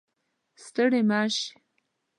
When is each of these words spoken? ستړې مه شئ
ستړې 0.63 0.99
مه 1.09 1.19
شئ 1.35 1.43